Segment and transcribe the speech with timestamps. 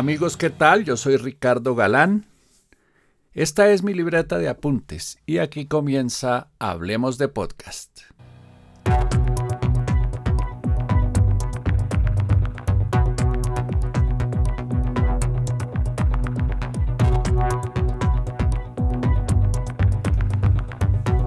[0.00, 0.86] Amigos, ¿qué tal?
[0.86, 2.24] Yo soy Ricardo Galán.
[3.34, 8.00] Esta es mi libreta de apuntes y aquí comienza Hablemos de Podcast.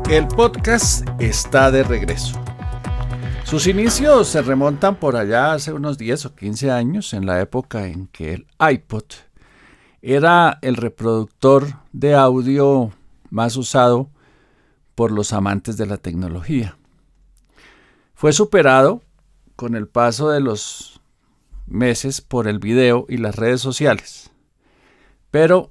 [0.09, 2.42] El podcast está de regreso.
[3.53, 7.85] Sus inicios se remontan por allá hace unos 10 o 15 años, en la época
[7.85, 9.03] en que el iPod
[10.01, 12.91] era el reproductor de audio
[13.29, 14.09] más usado
[14.95, 16.79] por los amantes de la tecnología.
[18.15, 19.03] Fue superado
[19.55, 20.99] con el paso de los
[21.67, 24.31] meses por el video y las redes sociales.
[25.29, 25.69] Pero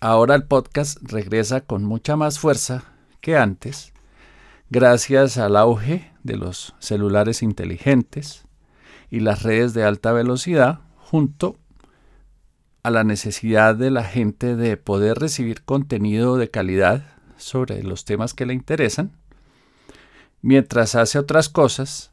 [0.00, 2.82] ahora el podcast regresa con mucha más fuerza
[3.20, 3.93] que antes
[4.70, 8.44] gracias al auge de los celulares inteligentes
[9.10, 11.56] y las redes de alta velocidad, junto
[12.82, 17.04] a la necesidad de la gente de poder recibir contenido de calidad
[17.36, 19.12] sobre los temas que le interesan,
[20.42, 22.12] mientras hace otras cosas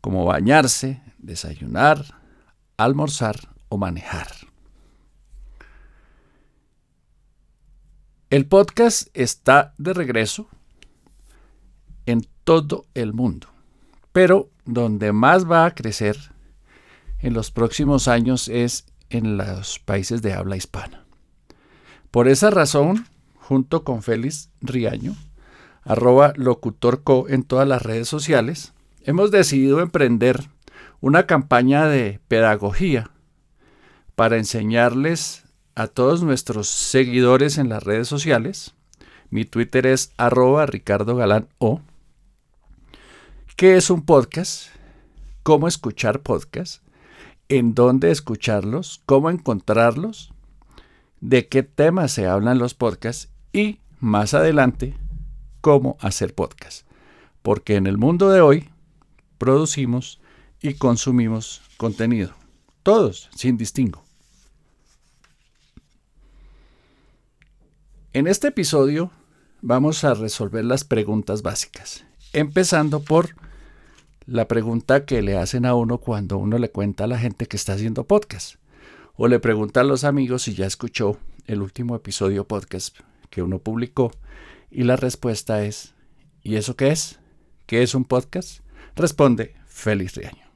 [0.00, 2.04] como bañarse, desayunar,
[2.76, 3.36] almorzar
[3.68, 4.28] o manejar.
[8.28, 10.48] El podcast está de regreso
[12.06, 13.48] en todo el mundo.
[14.12, 16.16] Pero donde más va a crecer
[17.18, 21.04] en los próximos años es en los países de habla hispana.
[22.10, 25.16] Por esa razón, junto con Félix Riaño,
[25.84, 30.48] arroba locutorco en todas las redes sociales, hemos decidido emprender
[31.00, 33.10] una campaña de pedagogía
[34.14, 38.74] para enseñarles a todos nuestros seguidores en las redes sociales.
[39.30, 41.80] Mi Twitter es arroba Ricardo Galán O
[43.56, 44.68] ¿Qué es un podcast?
[45.42, 46.80] ¿Cómo escuchar podcasts?
[47.48, 49.02] ¿En dónde escucharlos?
[49.06, 50.32] ¿Cómo encontrarlos?
[51.20, 53.28] ¿De qué temas se hablan los podcasts?
[53.52, 54.96] Y más adelante,
[55.60, 56.86] cómo hacer podcasts.
[57.42, 58.68] Porque en el mundo de hoy
[59.38, 60.20] producimos
[60.60, 62.32] y consumimos contenido.
[62.82, 64.02] Todos, sin distingo.
[68.12, 69.10] En este episodio
[69.60, 72.04] vamos a resolver las preguntas básicas.
[72.32, 73.36] Empezando por
[74.24, 77.56] la pregunta que le hacen a uno cuando uno le cuenta a la gente que
[77.56, 78.56] está haciendo podcast.
[79.16, 82.98] O le pregunta a los amigos si ya escuchó el último episodio podcast
[83.28, 84.12] que uno publicó.
[84.70, 85.94] Y la respuesta es,
[86.42, 87.18] ¿y eso qué es?
[87.66, 88.60] ¿Qué es un podcast?
[88.96, 90.46] Responde Félix Riaño.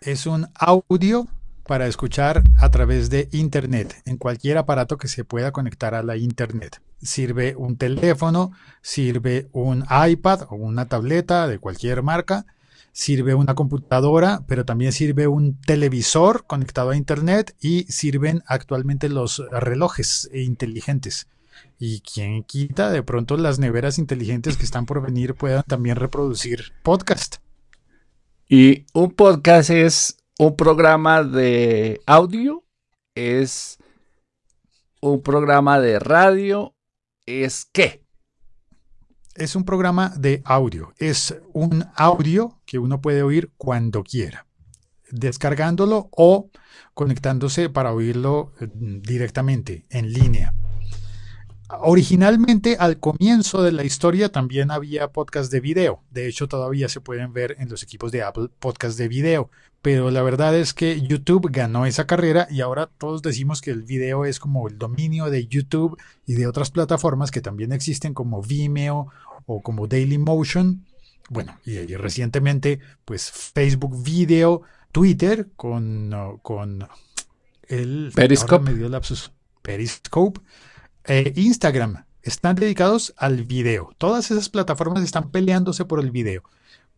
[0.00, 1.28] Es un audio
[1.66, 6.16] para escuchar a través de Internet, en cualquier aparato que se pueda conectar a la
[6.16, 12.46] Internet sirve un teléfono, sirve un iPad o una tableta de cualquier marca,
[12.92, 19.42] sirve una computadora, pero también sirve un televisor conectado a Internet y sirven actualmente los
[19.50, 21.28] relojes inteligentes.
[21.78, 26.72] Y quien quita, de pronto las neveras inteligentes que están por venir puedan también reproducir
[26.82, 27.36] podcast.
[28.48, 32.64] Y un podcast es un programa de audio,
[33.14, 33.76] es
[35.02, 36.74] un programa de radio
[37.26, 38.06] es qué?
[39.34, 40.94] Es un programa de audio.
[40.96, 44.46] Es un audio que uno puede oír cuando quiera,
[45.10, 46.50] descargándolo o
[46.94, 50.54] conectándose para oírlo eh, directamente en línea.
[51.68, 56.02] Originalmente, al comienzo de la historia, también había podcast de video.
[56.10, 59.50] De hecho, todavía se pueden ver en los equipos de Apple podcast de video.
[59.82, 63.82] Pero la verdad es que YouTube ganó esa carrera y ahora todos decimos que el
[63.82, 68.42] video es como el dominio de YouTube y de otras plataformas que también existen como
[68.42, 69.08] Vimeo
[69.46, 70.84] o como Dailymotion.
[71.30, 76.86] Bueno, y, recientemente, pues Facebook Video, Twitter con, con
[77.68, 78.72] el Periscope.
[79.62, 80.40] Periscope
[81.04, 83.94] eh, Instagram están dedicados al video.
[83.96, 86.42] Todas esas plataformas están peleándose por el video.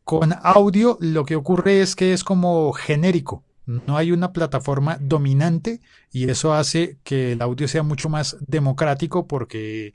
[0.05, 3.45] Con audio lo que ocurre es que es como genérico.
[3.67, 9.29] No hay una plataforma dominante y eso hace que el audio sea mucho más democrático
[9.29, 9.95] porque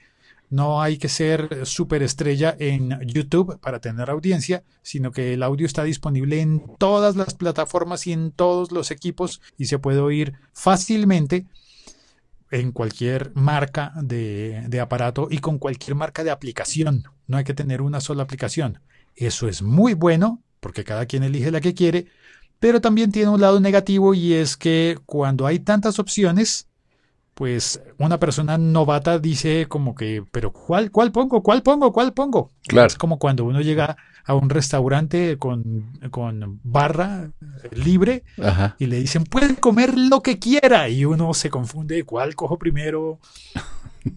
[0.50, 5.84] no hay que ser superestrella en YouTube para tener audiencia, sino que el audio está
[5.84, 11.46] disponible en todas las plataformas y en todos los equipos y se puede oír fácilmente
[12.50, 17.04] en cualquier marca de, aparato y con cualquier marca de aplicación.
[17.28, 18.80] No hay que tener una sola aplicación.
[19.18, 22.08] Eso es muy bueno porque cada quien elige la que quiere,
[22.60, 26.68] pero también tiene un lado negativo y es que cuando hay tantas opciones,
[27.34, 31.44] pues una persona novata dice como que, pero ¿cuál, cuál pongo?
[31.44, 31.92] ¿Cuál pongo?
[31.92, 32.52] ¿Cuál pongo?
[32.68, 32.88] Claro.
[32.88, 37.32] Es como cuando uno llega a un restaurante con, con barra
[37.72, 38.76] libre Ajá.
[38.78, 40.90] y le dicen, puede comer lo que quiera.
[40.90, 43.20] Y uno se confunde, ¿cuál cojo primero?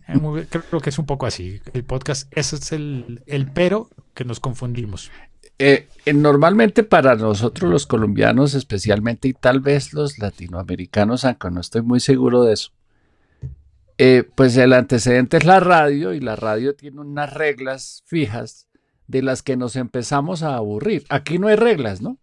[0.09, 1.61] Eh, Creo que es un poco así.
[1.73, 5.11] El podcast, ese es el, el pero que nos confundimos.
[5.63, 11.61] Eh, eh, normalmente para nosotros los colombianos especialmente y tal vez los latinoamericanos, aunque no
[11.61, 12.73] estoy muy seguro de eso,
[13.99, 18.69] eh, pues el antecedente es la radio y la radio tiene unas reglas fijas
[19.07, 21.05] de las que nos empezamos a aburrir.
[21.11, 22.17] Aquí no hay reglas, ¿no?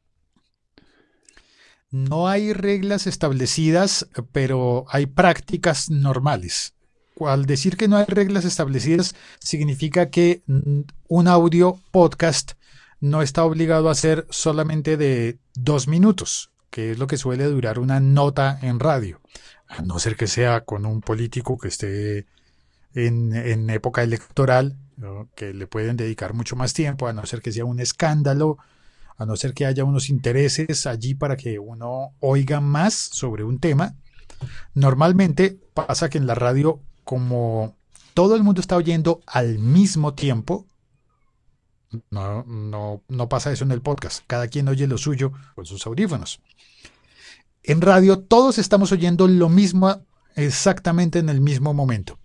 [1.92, 6.74] No hay reglas establecidas, pero hay prácticas normales.
[7.22, 12.54] Al decir que no hay reglas establecidas, significa que mm, un audio podcast
[13.00, 17.80] no está obligado a ser solamente de dos minutos, que es lo que suele durar
[17.80, 19.22] una nota en radio.
[19.68, 22.26] A no ser que sea con un político que esté
[22.94, 24.78] en, época electoral,
[25.36, 28.58] que le pueden dedicar mucho más tiempo, a no ser que sea un escándalo,
[29.18, 33.60] a no ser que haya unos intereses allí para que uno oiga más sobre un
[33.60, 33.96] tema.
[34.74, 37.74] Normalmente pasa que en la radio, como
[38.14, 40.66] todo el mundo está oyendo al mismo tiempo,
[42.12, 44.26] no, no, no pasa eso en el podcast.
[44.28, 46.42] Cada quien oye lo suyo con sus audífonos.
[47.64, 50.02] En radio todos estamos oyendo lo mismo
[50.36, 52.20] exactamente en el mismo momento.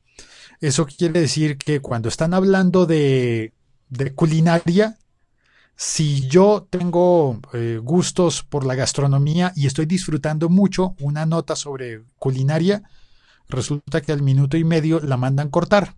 [0.61, 3.53] Eso quiere decir que cuando están hablando de,
[3.89, 4.99] de culinaria,
[5.77, 12.03] si yo tengo eh, gustos por la gastronomía y estoy disfrutando mucho una nota sobre
[12.19, 12.83] culinaria,
[13.49, 15.95] resulta que al minuto y medio la mandan cortar.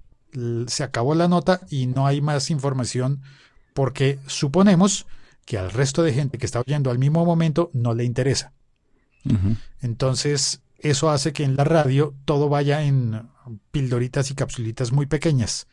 [0.66, 3.22] Se acabó la nota y no hay más información
[3.72, 5.06] porque suponemos
[5.44, 8.52] que al resto de gente que está oyendo al mismo momento no le interesa.
[9.80, 13.28] Entonces, eso hace que en la radio todo vaya en
[13.70, 15.66] pildoritas y capsulitas muy pequeñas.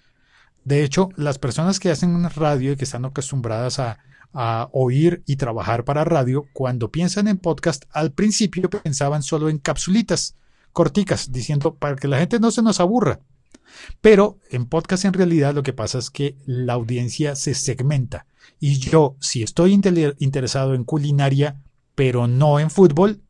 [0.63, 3.99] De hecho, las personas que hacen radio y que están acostumbradas a,
[4.33, 9.57] a oír y trabajar para radio, cuando piensan en podcast, al principio pensaban solo en
[9.57, 10.35] capsulitas
[10.73, 13.19] corticas, diciendo para que la gente no se nos aburra.
[14.01, 18.25] Pero en podcast en realidad lo que pasa es que la audiencia se segmenta.
[18.59, 19.73] Y yo, si estoy
[20.19, 21.61] interesado en culinaria,
[21.95, 23.21] pero no en fútbol,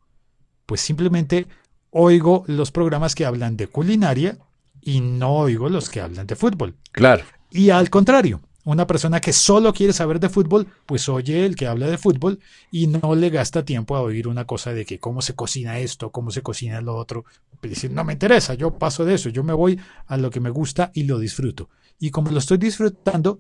[0.66, 1.48] pues simplemente
[1.90, 4.38] oigo los programas que hablan de culinaria
[4.82, 6.76] y no oigo los que hablan de fútbol.
[6.92, 7.24] Claro.
[7.52, 11.68] Y al contrario, una persona que solo quiere saber de fútbol, pues oye el que
[11.68, 12.40] habla de fútbol
[12.72, 16.12] y no le gasta tiempo a oír una cosa de que cómo se cocina esto,
[16.12, 17.26] cómo se cocina lo otro.
[17.60, 20.40] Pues dice, no me interesa, yo paso de eso, yo me voy a lo que
[20.40, 21.70] me gusta y lo disfruto.
[22.00, 23.40] Y como lo estoy disfrutando,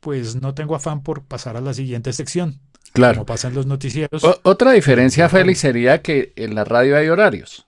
[0.00, 2.60] pues no tengo afán por pasar a la siguiente sección.
[2.92, 3.14] Claro.
[3.16, 4.24] Como pasa en los noticieros.
[4.24, 7.66] O- otra diferencia, Félix, sería que en la radio hay horarios.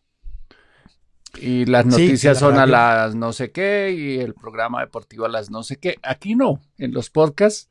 [1.35, 5.25] Y las Sí, noticias la son a las no sé qué y el programa deportivo
[5.25, 5.97] a las no sé qué.
[6.03, 6.61] Aquí no.
[6.79, 7.71] En los podcasts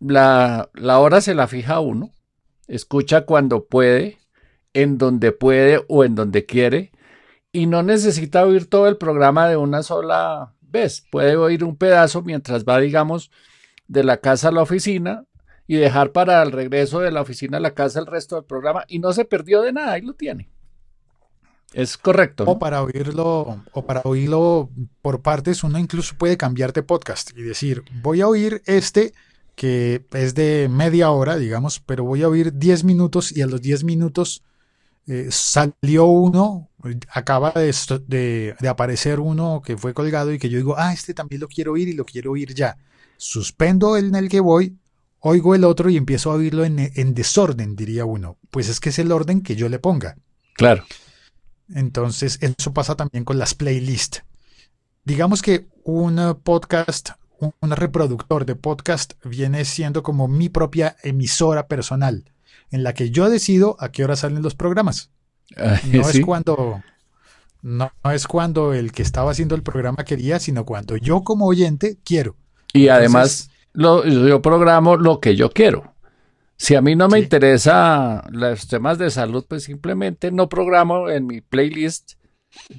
[0.00, 2.12] la, la hora se la fija uno.
[2.66, 4.18] Escucha cuando puede,
[4.74, 6.92] en donde puede o en donde quiere.
[7.52, 11.06] Y no necesita oír todo el programa de una sola vez.
[11.10, 13.30] Puede oír un pedazo mientras va, digamos,
[13.86, 15.24] de la casa a la oficina
[15.66, 18.84] y dejar para el regreso de la oficina a la casa el resto del programa
[18.88, 20.50] y no se perdió de nada, ahí lo tiene.
[21.72, 22.44] Es correcto.
[22.44, 22.52] ¿no?
[22.52, 24.70] O para oírlo, o para oírlo
[25.02, 29.12] por partes, uno incluso puede cambiar de podcast y decir, voy a oír este
[29.54, 33.60] que es de media hora, digamos, pero voy a oír 10 minutos y a los
[33.60, 34.42] 10 minutos
[35.08, 36.68] eh, salió uno,
[37.12, 40.92] acaba de, esto- de- de aparecer uno que fue colgado y que yo digo, ah,
[40.92, 42.76] este también lo quiero oír y lo quiero oír ya.
[43.16, 44.76] Suspendo el en el que voy,
[45.18, 48.36] oigo el otro y empiezo a oírlo en, en desorden, diría uno.
[48.50, 50.16] Pues es que es el orden que yo le ponga.
[50.54, 50.84] Claro.
[51.74, 54.22] Entonces, eso pasa también con las playlists.
[55.04, 62.24] Digamos que un podcast, un, reproductor de podcast viene siendo como mi propia emisora personal,
[62.70, 65.10] en la que yo decido a qué hora salen los programas.
[65.90, 66.18] No Sí.
[66.18, 66.82] es cuando
[67.62, 71.46] no, no es cuando el que estaba haciendo el programa quería, sino cuando yo como
[71.46, 72.36] oyente quiero.
[72.72, 75.94] Y además lo- yo programo lo que yo quiero.
[76.58, 77.24] Si a mí no me Sí.
[77.24, 82.14] interesa los temas de salud, pues simplemente no programo en mi playlist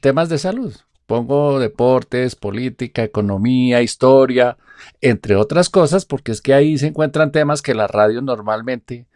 [0.01, 0.75] temas de salud.
[1.05, 4.57] Pongo deportes, política, economía, historia,
[5.01, 9.07] entre otras cosas, porque es que ahí se encuentran temas que la radio normalmente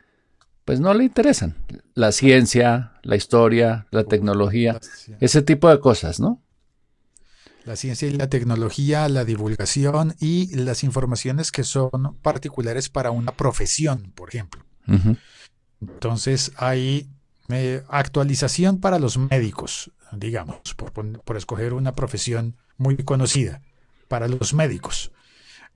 [0.65, 1.55] pues no le interesan.
[1.93, 4.79] La ciencia, la historia, la tecnología,
[5.19, 6.41] ese tipo de cosas, ¿no?
[7.65, 13.31] La ciencia y la tecnología, la divulgación y las informaciones que son particulares para una
[13.31, 14.63] profesión, por ejemplo.
[15.81, 17.09] Entonces hay
[17.49, 23.61] eh, actualización para los médicos, digamos, por, por escoger una profesión muy conocida
[24.07, 25.11] para los médicos.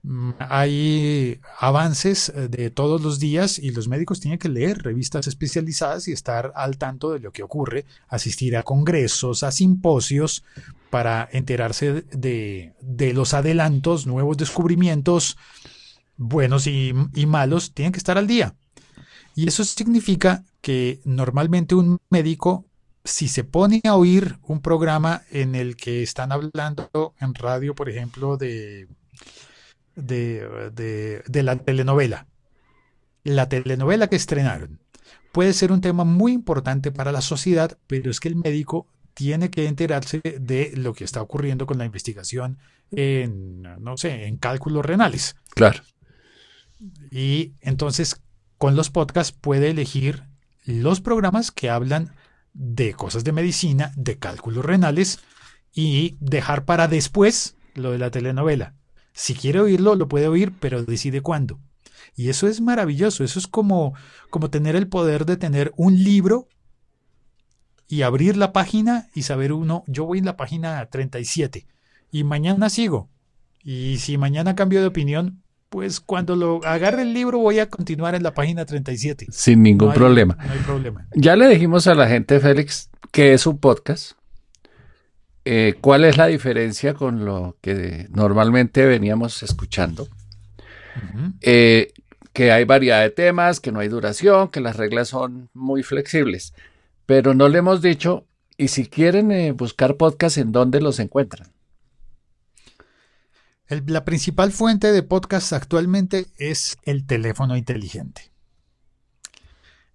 [0.03, 5.27] Mm, hay avances eh, de todos los días y los médicos tienen que leer revistas
[5.27, 10.43] especializadas y estar al tanto de lo que ocurre, asistir a congresos, a simposios,
[10.89, 12.73] para enterarse de,
[13.13, 15.37] los adelantos, nuevos descubrimientos,
[16.15, 18.55] buenos y, y malos, tienen que estar al día.
[19.35, 22.65] Y eso significa que normalmente un médico
[23.03, 27.89] si se pone a oír un programa en el que están hablando en radio, por
[27.89, 28.89] ejemplo, de
[29.97, 32.27] de, la telenovela.
[33.23, 34.79] La telenovela que estrenaron
[35.31, 39.49] puede ser un tema muy importante para la sociedad, pero es que el médico tiene
[39.49, 42.59] que enterarse de lo que está ocurriendo con la investigación
[42.91, 45.35] en, no sé, en cálculos renales.
[45.55, 45.81] Claro.
[47.09, 48.21] Y entonces,
[48.59, 50.25] con los podcasts puede elegir
[50.65, 52.13] los programas que hablan
[52.53, 55.19] de cosas de medicina, de cálculos renales,
[55.73, 58.75] y dejar para después lo de la telenovela.
[59.13, 61.59] Si quiere oírlo, lo puede oír, pero decide cuándo.
[62.15, 63.95] Y eso es maravilloso, eso es como,
[64.29, 66.47] como tener el poder de tener un libro
[67.87, 71.65] y abrir la página y saber uno, yo voy en la página 37
[72.11, 73.09] y mañana sigo.
[73.63, 78.15] Y si mañana cambio de opinión, pues cuando lo agarre el libro voy a continuar
[78.15, 79.27] en la página 37.
[79.29, 80.37] Sin ningún problema.
[80.45, 81.07] No hay problema.
[81.13, 84.13] Ya le dijimos a la gente, Félix, que es un podcast.
[85.45, 90.07] Eh, ¿Cuál es la diferencia con lo que normalmente veníamos escuchando?
[91.41, 91.93] Eh,
[92.33, 96.53] que hay variedad de temas, que no hay duración, que las reglas son muy flexibles,
[97.07, 101.51] pero no le hemos dicho, y si quieren eh, buscar podcasts, ¿en dónde los encuentran?
[103.69, 108.31] la principal fuente de podcasts actualmente es el teléfono inteligente.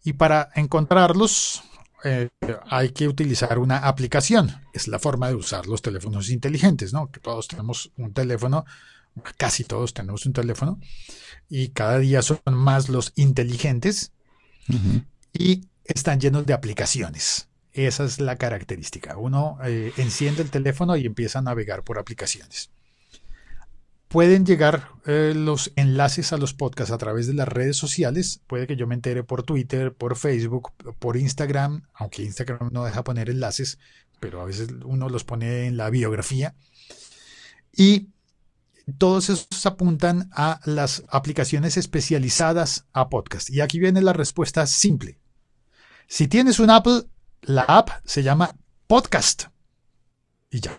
[0.05, 1.63] Y para encontrarlos,
[2.05, 2.29] eh,
[2.67, 4.61] hay que utilizar una aplicación.
[4.75, 7.11] Es la forma de usar los teléfonos inteligentes, ¿no?
[7.11, 8.67] Que todos tenemos un teléfono,
[9.39, 10.79] casi todos tenemos un teléfono,
[11.49, 14.13] y cada día son más los inteligentes
[15.33, 15.63] y
[15.95, 17.49] están llenos de aplicaciones.
[17.73, 19.17] Esa es la característica.
[19.17, 22.71] Uno eh, enciende el teléfono y empieza a navegar por aplicaciones
[24.13, 28.43] pueden llegar eh, los enlaces a los podcasts a través de las redes sociales.
[28.47, 33.05] Puede que yo me entere por Twitter, por Facebook, por Instagram, aunque Instagram no deja
[33.05, 33.79] poner enlaces,
[34.21, 36.55] pero a veces uno los pone en la biografía.
[37.75, 38.11] Y
[38.99, 43.49] todos esos apuntan a las aplicaciones especializadas a podcast.
[43.49, 45.22] Y aquí viene la respuesta simple.
[46.13, 47.05] Si tienes un Apple,
[47.41, 48.55] la app se llama
[48.87, 49.45] Podcast.
[50.51, 50.79] Y ya.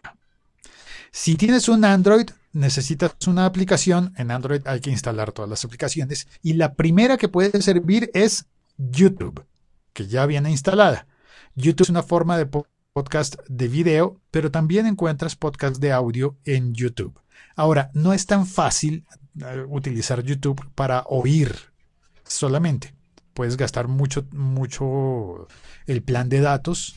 [1.12, 4.14] Si tienes un Android, necesitas una aplicación.
[4.16, 6.28] En Android hay que instalar todas las aplicaciones.
[6.44, 8.46] Y la primera que puede servir es
[8.78, 9.44] YouTube,
[9.92, 11.08] que ya viene instalada.
[11.56, 12.48] YouTube es una forma de
[12.94, 17.20] podcast de video, pero también encuentras podcast de audio en YouTube.
[17.56, 19.04] Ahora, no es tan fácil
[19.42, 21.56] eh, utilizar YouTube para oír
[22.24, 22.94] solamente.
[23.34, 25.48] Puedes gastar mucho, mucho
[25.88, 26.96] el plan de datos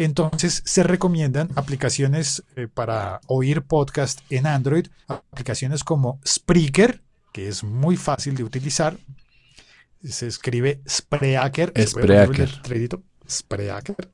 [0.00, 7.02] entonces se recomiendan aplicaciones eh, para oír podcast en Android, aplicaciones como Spreaker,
[7.34, 8.96] que es muy fácil de utilizar.
[10.02, 11.74] Se escribe Spreaker.
[11.86, 12.48] Spreaker.
[13.28, 14.10] Spreaker.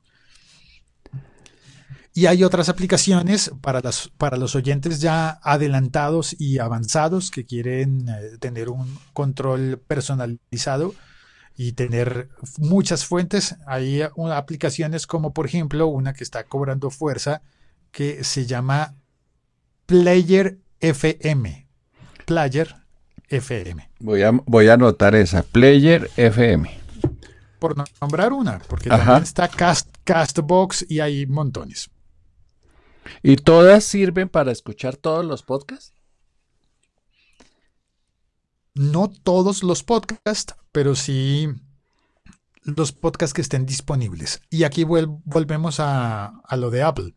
[2.13, 8.09] Y hay otras aplicaciones para, las, para los oyentes ya adelantados y avanzados que quieren
[8.09, 10.93] eh, tener un control personalizado
[11.57, 13.55] y tener muchas fuentes.
[13.65, 17.41] Hay aplicaciones como por ejemplo una que está cobrando fuerza
[17.91, 18.93] que se llama
[19.87, 21.67] Player FM.
[22.25, 22.75] Player
[23.29, 23.89] FM.
[23.99, 26.79] Voy a, voy a anotar esa, Player FM.
[27.57, 31.89] Por nombrar una, porque también está Cast, Castbox y hay montones.
[33.23, 35.96] ¿Y todas sirven para escuchar todos los podcasts?
[38.77, 41.49] No todos los podcasts, pero sí
[42.63, 44.41] los podcasts que estén disponibles.
[44.49, 47.13] Y aquí volvemos a, lo de Apple.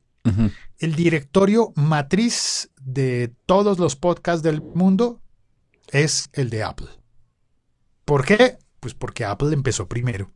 [0.79, 5.21] El directorio matriz de todos los podcasts del mundo
[5.89, 6.89] es el de Apple.
[8.05, 8.59] ¿Por qué?
[8.79, 10.31] Pues porque Apple empezó primero.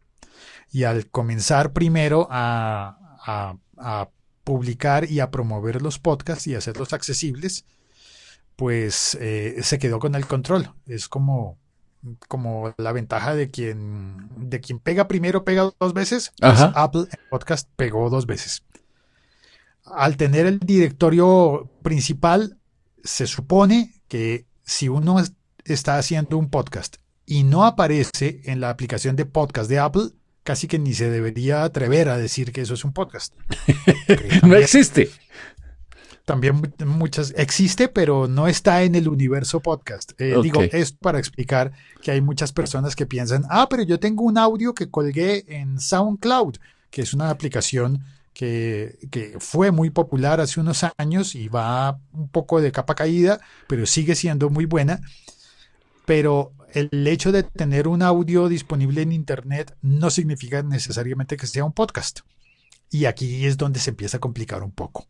[0.71, 2.99] Y al comenzar primero a,
[3.77, 4.09] a
[4.43, 7.65] publicar y a promover los podcasts y hacerlos accesibles,
[8.57, 10.71] pues eh, se quedó con el control.
[10.87, 11.59] Es como,
[12.29, 16.33] como la ventaja de quien, de quien pega primero pega dos veces.
[16.39, 18.63] Pues Apple Podcast pegó dos veces.
[19.85, 22.59] Al tener el directorio principal,
[23.03, 25.23] se supone que si uno
[25.65, 26.97] está haciendo un podcast
[27.27, 30.11] y no aparece en la aplicación de podcast de Apple,
[30.43, 33.35] casi que ni se debería atrever a decir que eso es un podcast.
[34.43, 35.11] no existe.
[36.25, 40.13] También muchas existe, pero no está en el universo podcast.
[40.19, 44.25] Eh, digo, es para explicar que hay muchas personas que piensan, ah, pero yo tengo
[44.25, 46.57] un audio que colgué en SoundCloud,
[46.91, 52.29] que es una aplicación que, que, fue muy popular hace unos años y va un
[52.29, 55.01] poco de capa caída, pero sigue siendo muy buena.
[56.07, 61.65] Pero el hecho de tener un audio disponible en Internet no significa necesariamente que sea
[61.65, 62.21] un podcast.
[62.91, 65.07] Y aquí es donde se empieza a complicar un poco.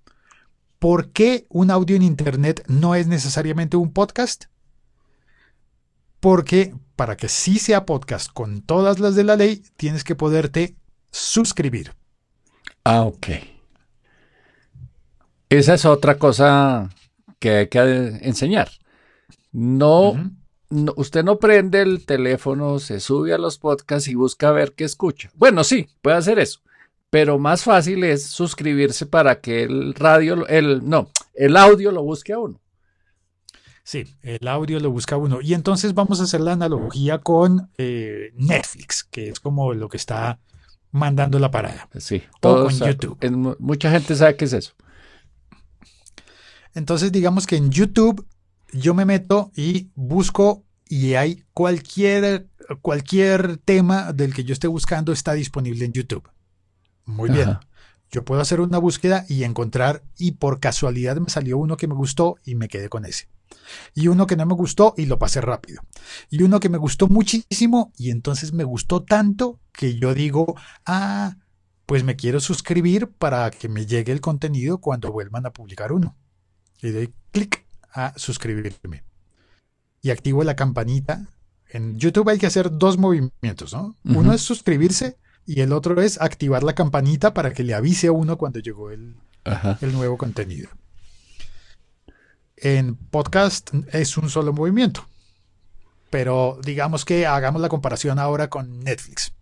[0.78, 4.44] ¿Por qué un audio en Internet no es necesariamente un podcast?
[6.20, 10.76] Porque para que sí sea podcast con todas las de la ley, tienes que poderte
[11.10, 11.92] suscribir.
[12.84, 13.28] Ah, ok.
[15.48, 16.90] Esa es otra cosa
[17.38, 17.80] que hay que
[18.22, 18.70] enseñar.
[19.52, 20.14] No,
[20.96, 25.30] usted no prende el teléfono, se sube a los podcasts y busca ver qué escucha.
[25.34, 26.60] Bueno, sí, puede hacer eso
[27.14, 32.32] pero más fácil es suscribirse para que el radio, el, no, el audio lo busque
[32.32, 32.60] a uno.
[33.84, 35.40] Sí, el audio lo busca uno.
[35.40, 39.96] Y entonces vamos a hacer la analogía con eh, Netflix, que es como lo que
[39.96, 40.40] está
[40.90, 41.88] mandando la parada.
[41.98, 43.56] Sí, o con YouTube.
[43.60, 44.72] mucha gente sabe qué es eso.
[46.74, 48.26] Entonces, digamos que en YouTube
[48.72, 52.48] yo me meto y busco y hay cualquier,
[52.82, 56.28] cualquier tema del que yo esté buscando está disponible en YouTube.
[57.04, 57.58] Muy bien.
[58.10, 61.94] Yo puedo hacer una búsqueda y encontrar, y por casualidad me salió uno que me
[61.94, 63.28] gustó y me quedé con ese.
[63.94, 65.82] Y uno que no me gustó y lo pasé rápido.
[66.30, 70.54] Y uno que me gustó muchísimo y entonces me gustó tanto que yo digo,
[70.86, 71.36] ah,
[71.86, 76.16] pues me quiero suscribir para que me llegue el contenido cuando vuelvan a publicar uno.
[76.82, 79.04] Y doy clic a suscribirme.
[80.02, 81.26] Y activo la campanita.
[81.68, 83.96] En YouTube hay que hacer dos movimientos, ¿no?
[84.04, 88.12] Uno es suscribirse y el otro es activar la campanita para que le avise a
[88.12, 89.16] uno cuando llegó el,
[89.80, 90.70] el nuevo contenido.
[92.56, 95.06] En podcast es un solo movimiento.
[96.10, 99.32] Pero digamos que hagamos la comparación ahora con Netflix.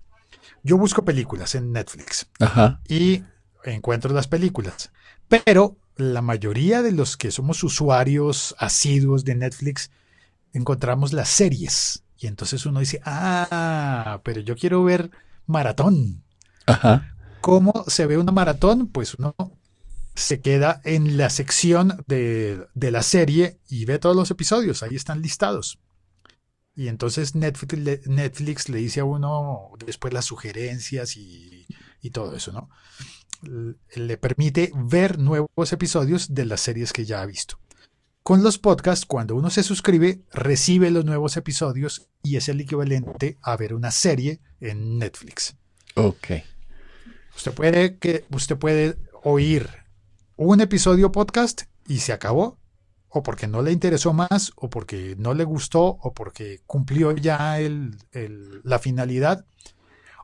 [0.62, 2.28] Yo busco películas en Netflix
[2.88, 3.22] y
[3.64, 4.90] encuentro las películas.
[5.28, 9.90] Pero la mayoría de los que somos usuarios asiduos de Netflix
[10.52, 12.04] encontramos las series.
[12.18, 15.10] Y entonces uno dice, ah, pero yo quiero ver
[15.52, 16.24] maratón.
[16.66, 17.14] Ajá.
[17.40, 18.88] ¿Cómo se ve una maratón?
[18.88, 19.34] Pues uno
[20.14, 25.22] se queda en la sección de, la serie y ve todos los episodios, ahí están
[25.22, 25.78] listados.
[26.74, 31.66] Y entonces Netflix, Netflix le dice a uno después las sugerencias y,
[32.00, 32.70] y todo eso, ¿no?
[33.96, 37.58] Le permite ver nuevos episodios de las series que ya ha visto.
[38.22, 43.36] Con los podcasts, cuando uno se suscribe, recibe los nuevos episodios y es el equivalente
[43.42, 45.56] a ver una serie en Netflix.
[45.96, 46.28] Ok.
[47.34, 49.68] Usted puede, que, usted puede oír
[50.36, 52.60] un episodio podcast y se acabó,
[53.08, 57.58] o porque no le interesó más, o porque no le gustó, o porque cumplió ya
[58.62, 59.44] la finalidad.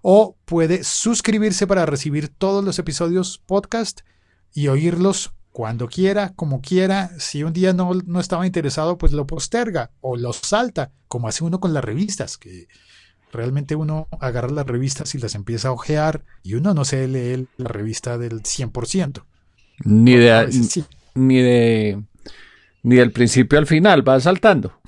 [0.02, 4.02] O puede suscribirse para recibir todos los episodios podcast
[4.54, 7.10] y oírlos cuando quiera, como quiera.
[7.18, 11.42] Si un día no, no, estaba interesado, pues lo posterga o lo salta, como hace
[11.42, 12.68] uno con las revistas, que
[13.32, 17.48] realmente uno agarra las revistas y las empieza a ojear y uno no se lee
[17.56, 19.24] la revista del 100%.
[19.82, 20.48] Ni de,
[21.16, 22.04] ni de
[22.84, 24.80] ni del principio al final, va saltando.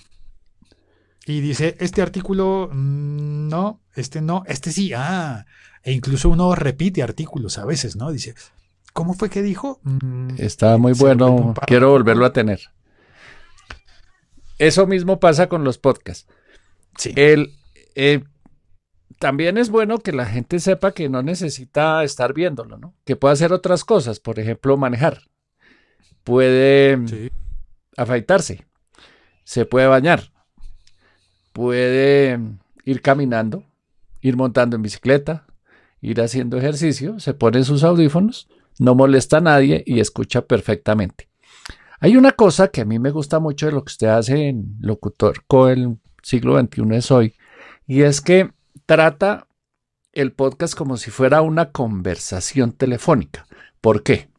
[1.27, 5.47] Y dice, este artículo mm, no, este no, este sí, ah,
[5.83, 8.13] e incluso uno repite artículos a veces, ¿no?
[8.13, 8.37] Dice,
[9.01, 9.81] ¿Cómo fue que dijo?
[9.83, 12.61] Mm, Está muy bueno, quiero volverlo a tener.
[14.59, 16.31] Eso mismo pasa con los podcasts.
[16.99, 17.15] Sí.
[17.17, 17.55] El,
[17.95, 18.23] eh,
[19.19, 22.95] también es bueno que la gente sepa que no necesita estar viéndolo, ¿no?
[23.07, 25.23] Que puede hacer otras cosas, por ejemplo, manejar.
[26.23, 27.31] Puede
[27.97, 28.67] afeitarse,
[29.45, 30.31] se puede bañar,
[31.55, 32.39] puede
[32.85, 33.65] ir caminando,
[34.21, 35.47] ir montando en bicicleta,
[36.03, 38.47] ir haciendo ejercicio, se pone sus audífonos
[38.81, 41.29] no molesta a nadie y escucha perfectamente.
[42.01, 44.77] Hay una cosa que a mí me gusta mucho de lo que usted hace en
[44.81, 47.35] Locutor con el siglo XXI es hoy,
[47.87, 48.51] y es que
[48.87, 49.47] trata
[50.13, 53.47] el podcast como si fuera una conversación telefónica.
[53.83, 54.31] ¿Por qué?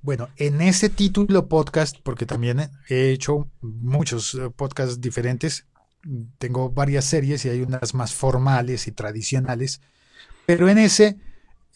[0.00, 5.66] Bueno, en ese título podcast, porque también he hecho muchos eh, podcasts diferentes,
[6.38, 9.82] tengo varias series y hay unas más formales y tradicionales,
[10.46, 11.18] pero en ese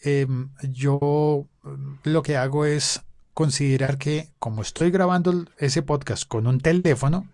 [0.01, 3.01] Em, yo em, lo que hago es
[3.33, 7.27] considerar que como estoy grabando ese podcast con un teléfono,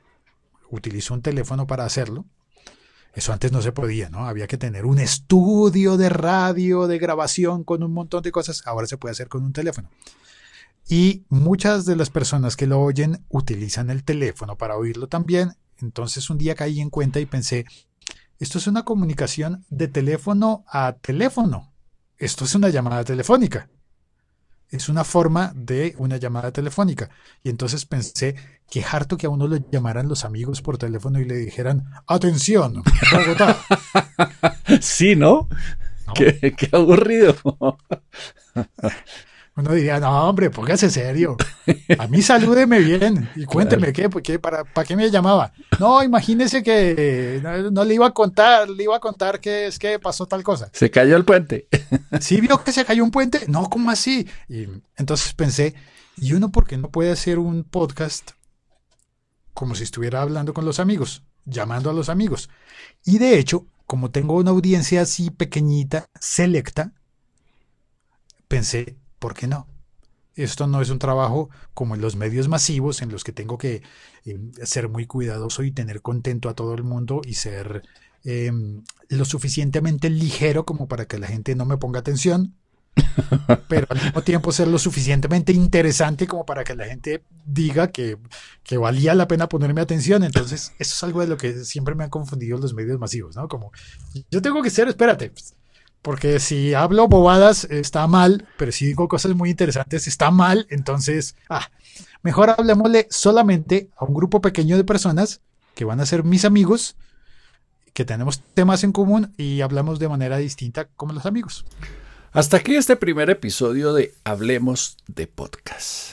[0.69, 2.25] utilizo un teléfono para hacerlo,
[3.13, 4.27] Eso antes no se podía, ¿no?
[4.27, 8.61] Había que tener un estudio de radio, de grabación, con un montón de cosas.
[8.65, 9.89] Ahora se puede hacer con un teléfono.
[10.89, 15.53] Y muchas de las personas que lo oyen utilizan el teléfono para oírlo también.
[15.81, 17.65] Entonces un día caí en cuenta y pensé,
[18.37, 21.71] esto es una comunicación de teléfono a teléfono.
[22.17, 23.69] Esto es una llamada telefónica
[24.69, 27.09] es una forma de una llamada telefónica.
[27.43, 28.35] Y entonces pensé
[28.69, 32.83] que harto que a uno lo llamaran los amigos por teléfono y le dijeran, atención,
[33.11, 33.57] Bogotá.
[34.81, 35.47] sí, ¿no?
[36.13, 37.35] Qué, qué, aburrido.
[39.57, 41.37] Uno diría, no, hombre, póngase serio.
[41.97, 45.53] A mí salúdeme bien y cuénteme qué, qué para, para qué me llamaba.
[45.79, 47.39] No, imagínese que
[47.71, 50.69] no, le iba a contar, le iba a contar que es que pasó tal cosa.
[50.73, 51.69] Se cayó el puente.
[52.19, 53.45] ¿Sí vio que se cayó un puente?
[53.47, 54.27] No, ¿cómo así?
[54.49, 55.73] Y entonces pensé,
[56.17, 58.31] ¿y uno por qué no puede hacer un podcast
[59.53, 62.49] como si estuviera hablando con los amigos, llamando a los amigos?
[63.05, 66.91] Y de hecho, como tengo una audiencia así pequeñita, selecta,
[68.49, 69.65] pensé, ¿por qué no?
[70.35, 73.81] Esto no es un trabajo como en los medios masivos en los que tengo que
[74.23, 77.81] eh, ser muy cuidadoso y tener contento a todo el mundo y ser
[78.23, 82.53] em, lo suficientemente ligero como para que la gente no me ponga atención,
[83.67, 88.19] pero al mismo tiempo ser lo suficientemente interesante como para que la gente diga que,
[88.61, 90.23] que, valía la pena ponerme atención.
[90.23, 93.47] Entonces, eso es algo de lo que siempre me han confundido los medios masivos, ¿no?
[93.47, 93.71] Como,
[94.29, 95.55] yo tengo que ser, espérate, pues,
[96.05, 100.67] porque si hablo bobadas está mal, pero si digo cosas muy interesantes está mal.
[100.69, 101.71] Entonces, ah,
[102.21, 105.41] mejor hablemosle solamente a un grupo pequeño de personas
[105.73, 106.95] que van a ser mis amigos,
[107.93, 111.65] que tenemos temas en común y hablamos de manera distinta como los amigos.
[112.33, 116.11] Hasta aquí este primer episodio de Hablemos de Podcast.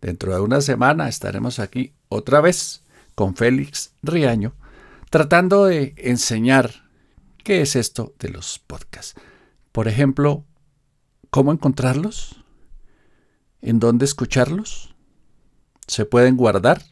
[0.00, 2.82] Dentro de una semana estaremos aquí otra vez
[3.14, 4.54] con Félix Riaño,
[5.10, 6.87] tratando de enseñar
[7.48, 9.14] ¿Qué es esto de los podcasts?
[9.72, 10.44] Por ejemplo,
[11.30, 12.44] ¿cómo encontrarlos?
[13.62, 14.94] ¿En dónde escucharlos?
[15.86, 16.82] ¿Se pueden guardar?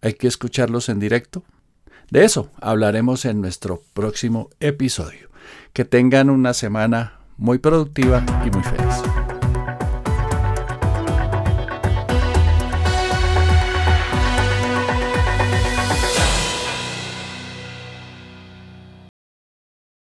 [0.00, 1.44] ¿Hay que escucharlos en directo?
[2.10, 5.28] De eso hablaremos en nuestro próximo episodio.
[5.74, 9.27] Que tengan una semana muy productiva y muy feliz.